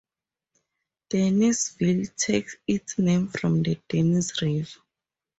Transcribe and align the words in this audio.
Dennysville 1.11 2.07
takes 2.17 2.55
its 2.65 2.97
name 2.97 3.27
from 3.27 3.61
the 3.61 3.75
Dennys 3.87 4.41
River. 4.41 4.79